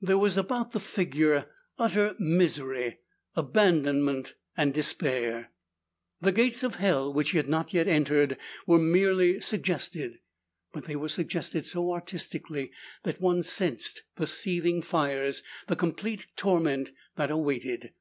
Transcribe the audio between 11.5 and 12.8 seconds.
so artistically